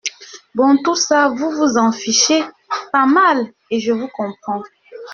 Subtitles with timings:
[0.55, 2.41] Bon, tout ça, vous vous en fichez
[2.91, 4.63] pas mal et je vous comprends.